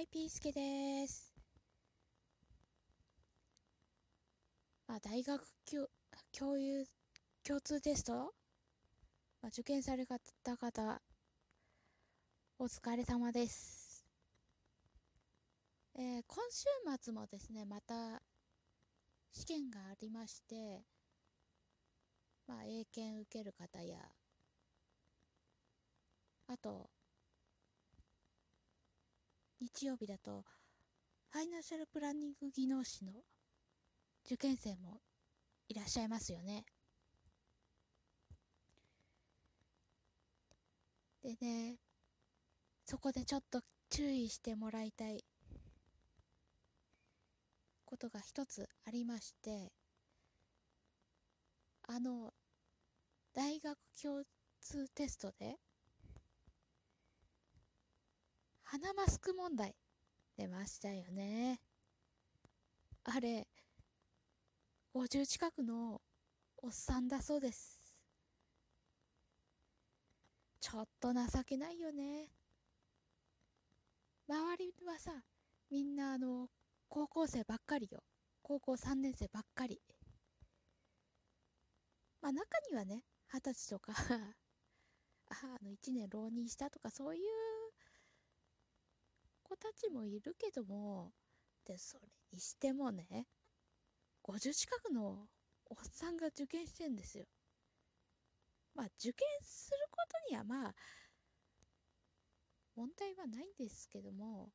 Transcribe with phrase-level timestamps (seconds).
[0.00, 1.30] はい、ピースケです。
[4.88, 5.38] まあ、大学
[6.32, 6.86] 共有
[7.46, 8.30] 共通テスト、ま
[9.44, 11.02] あ、受験された方、
[12.58, 14.06] お疲れ様です。
[15.94, 16.64] えー今週
[16.98, 18.22] 末もですね、また
[19.32, 20.80] 試験がありまして、
[22.46, 23.98] まあ、英検受ける方や、
[26.46, 26.88] あと、
[29.60, 30.44] 日曜日だと、
[31.28, 33.12] ファイナンシャルプランニング技能士の
[34.24, 35.00] 受験生も
[35.68, 36.64] いらっしゃいますよね。
[41.22, 41.76] でね、
[42.86, 43.60] そこでちょっと
[43.90, 45.24] 注意してもらいたい
[47.84, 49.72] ことが一つありまして、
[51.86, 52.32] あの、
[53.34, 54.24] 大学共
[54.60, 55.58] 通テストで、
[58.72, 59.74] 鼻マスク問題
[60.36, 61.58] 出ましたよね。
[63.02, 63.48] あれ、
[64.94, 66.00] 50近くの
[66.62, 67.80] おっさんだそうです。
[70.60, 72.28] ちょっと情けないよね。
[74.28, 75.10] 周りはさ、
[75.68, 76.46] みんなあの、
[76.88, 78.04] 高校生ばっかりよ。
[78.40, 79.80] 高校3年生ばっかり。
[82.22, 87.49] まあ中にはね、二十歳とかあ あの1年浪人したとかそういう
[89.50, 91.12] 子たちもいるけども、
[91.66, 93.26] で、それにしてもね、
[94.22, 95.26] 50近くの
[95.66, 97.24] おっさんが受験してんですよ。
[98.74, 100.74] まあ、受験することにはまあ、
[102.76, 104.50] 問題はないんですけども、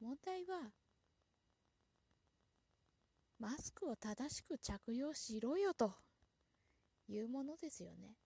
[0.00, 0.72] 問題は、
[3.38, 5.92] マスクを正しく着用しろよと
[7.08, 8.16] いうものですよね。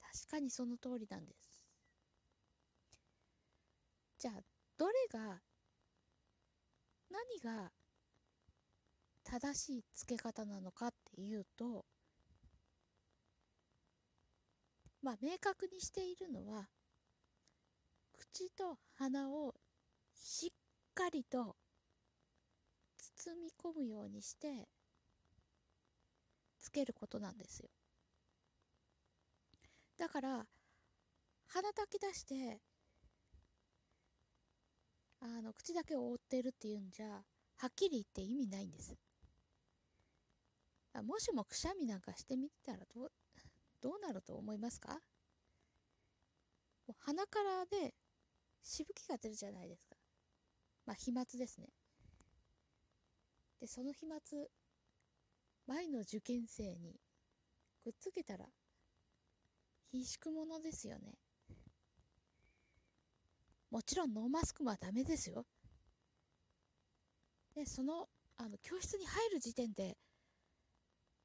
[0.00, 1.51] 確かにその通りなんです。
[4.22, 4.34] じゃあ、
[4.78, 5.42] どれが、
[7.10, 7.72] 何が
[9.24, 11.84] 正しい付け方なのかっていうと、
[15.02, 16.68] まあ、明確にしているのは、
[18.16, 19.56] 口と鼻を
[20.14, 20.50] しっ
[20.94, 21.56] かりと
[23.16, 24.68] 包み込むようにして、
[26.60, 27.68] つけることなんですよ。
[29.98, 30.46] だから、
[31.48, 32.60] 鼻だけ出して、
[35.24, 37.22] あの、口だけを覆ってるっていうんじゃ、は
[37.68, 38.96] っきり言って意味ないんです。
[40.94, 43.12] あもしもくしゃみなんかしてみたらどう、
[43.80, 45.00] どうなると思いますか？
[46.98, 47.94] 鼻からで、
[48.64, 49.96] しぶきが出るじゃないですか。
[50.86, 51.68] まあ、飛沫ですね。
[53.60, 54.18] で、その飛沫、
[55.68, 57.00] 前の受験生に
[57.84, 58.46] くっつけたら、
[59.92, 61.14] ひしくものですよね。
[63.72, 65.46] もちろんノーマスクはダメですよ。
[67.54, 68.06] で、その、
[68.36, 69.96] あの、教室に入る時点で、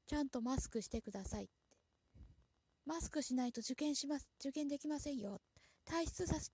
[0.06, 1.52] ちゃんとマスクしてくださいって。
[2.86, 5.42] マスクしないと受験します、受験できませんよ。
[5.84, 6.50] 退出さす、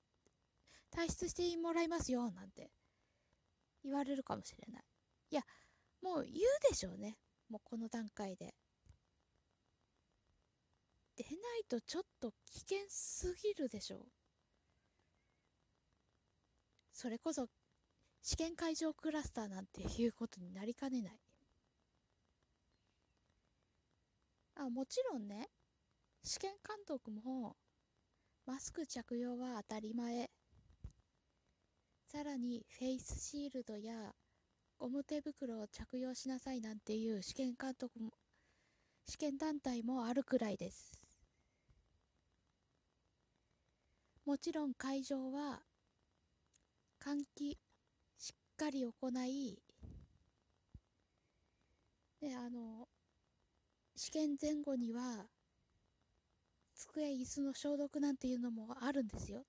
[0.92, 2.72] 退出してもらいますよ、なんて
[3.84, 4.84] 言われるかもしれない。
[5.30, 5.42] いや、
[6.02, 6.36] もう言う
[6.68, 7.18] でしょうね。
[7.48, 8.56] もうこの段階で。
[11.14, 14.23] 出ないとちょっと危険すぎるでしょう。
[16.94, 17.48] それこそ
[18.22, 21.20] 試験会場クラスターなんていうことになりかねない。
[24.54, 25.50] あ、もちろんね、
[26.22, 27.56] 試験監督も
[28.46, 30.30] マスク着用は当たり前。
[32.06, 34.14] さらにフェイスシールドや
[34.78, 38.12] ゴム手袋を着用しなさいなんていう試験監督も、
[39.04, 40.92] 試験団体もあるくらいです。
[44.24, 45.60] もちろん会場は
[47.04, 47.56] 換気
[48.18, 49.62] しっかり行い、
[52.20, 52.88] で、あの、
[53.96, 55.28] 試験前後には、
[56.72, 59.44] 机、椅子の消毒なんていうのもあるんですよ。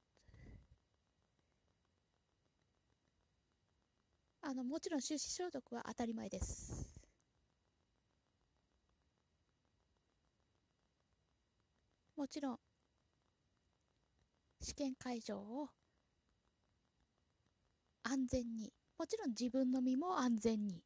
[4.41, 6.65] あの、もちろん手指消毒は当たり前です。
[12.17, 12.59] もちろん、
[14.59, 15.69] 試験会場を
[18.07, 20.81] 安全に、もちろん自分の身も安全にっ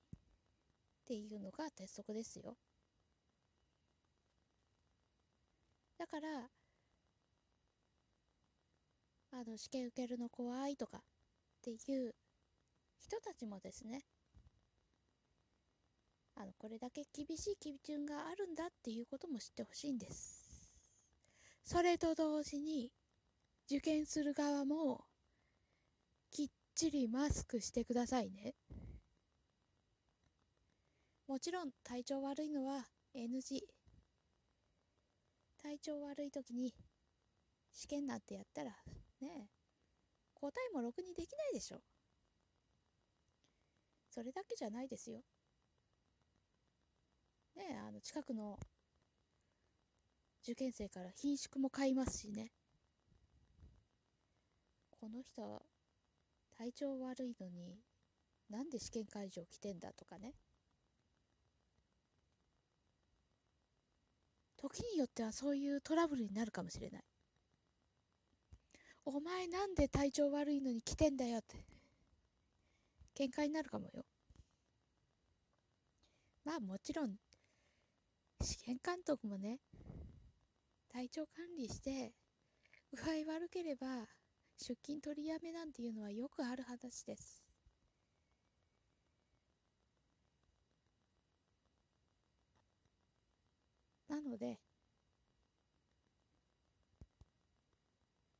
[1.05, 2.55] ていうのが鉄則ですよ。
[5.97, 6.49] だから、
[9.31, 11.01] あの、試験受けるの怖いとかっ
[11.61, 12.15] ていう
[12.97, 14.05] 人たちもですね、
[16.35, 20.71] あの、これだけ厳しい基準があるんだっていうことも知ってほしいんです。
[21.65, 22.93] それと同時に、
[23.65, 25.08] 受験する側も
[26.79, 28.55] ちりマスクしてくださいね。
[31.27, 33.59] もちろん体調悪いのは NG。
[35.61, 36.73] 体調悪い時に
[37.73, 38.69] 試験なんてやったら
[39.19, 39.49] ねえ
[40.33, 41.81] 答えもろくにできないでしょ。
[44.09, 45.19] それだけじゃないですよ。
[47.57, 48.57] ねえあの近くの
[50.43, 52.53] 受験生から品縮も買いますしね。
[54.91, 55.61] この人は
[56.59, 57.79] 体調悪いのに
[58.49, 60.33] なんで試験会場来てんだとかね。
[64.57, 67.03] 時によってはそういうトラブルになるかもしれない。
[69.05, 71.63] お前なんで体調悪いのに来てんだよって。
[73.17, 74.03] 喧嘩になるかもよ。
[76.43, 77.15] まあもちろん、
[78.43, 79.59] 試験監督もね、
[80.91, 82.11] 体調管理して、
[82.91, 84.05] 具合悪ければ
[84.59, 87.43] 出勤取りやめなんていうのはよくある話です。
[94.09, 94.59] なので、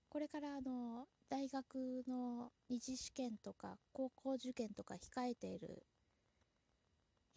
[0.09, 5.85] これからあの大学の二次試験とか高校受験とか控えている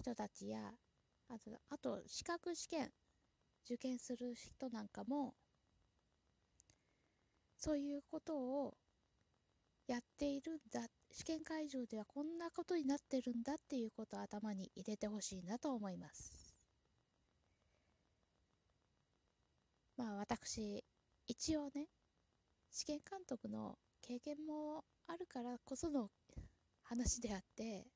[0.00, 0.74] 人たちや
[1.28, 2.92] あとあと資格試験
[3.64, 5.34] 受験する人なんかも
[7.64, 8.74] そういうことを
[9.86, 10.80] やっているんだ
[11.12, 16.56] 試験会場ではこんなことになってるんだっていうことを頭に入れてほしいなと思います。
[19.96, 20.82] まあ私
[21.28, 21.86] 一応ね
[22.72, 26.10] 試験監督の経験もあるからこその
[26.82, 27.86] 話であって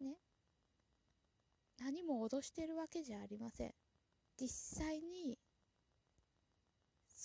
[0.00, 0.16] ね
[1.80, 3.72] 何も脅してるわけじゃありません。
[4.40, 5.37] 実際に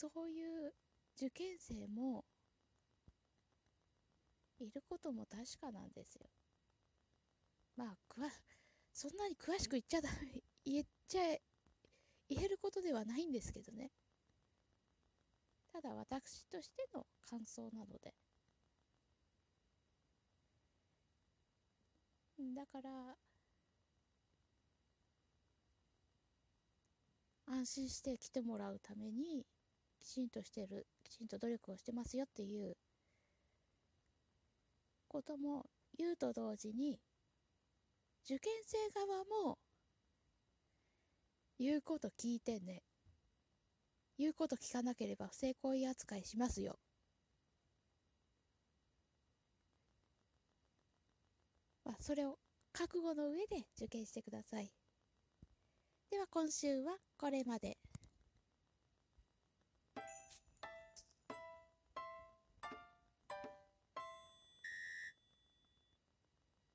[0.10, 0.74] そういう
[1.16, 2.26] 受験生も
[4.60, 6.28] いることも確かなんですよ。
[7.76, 8.30] まあくわ
[8.92, 10.10] そんなに詳しく言っちゃだ
[10.66, 11.42] 言っちゃえ
[12.30, 13.92] 言えることではないんですけどね。
[15.74, 18.14] ただ私としての感想なので。
[22.56, 23.16] だから
[27.46, 29.46] 安心して来てもらうために
[30.04, 32.76] きちんとしてるきちんと努力をしてますよっていう
[35.08, 35.66] ことも
[35.98, 37.00] 言うと同時に
[38.26, 39.58] 受験生側も
[41.58, 42.84] 言うこと聞いてね
[44.18, 46.78] 言うこと聞かなければ不正行為扱いしますよ。
[51.84, 52.38] まあ、それを
[52.72, 54.72] 覚悟の上で受験してください。
[56.12, 57.78] では今週はこれまで。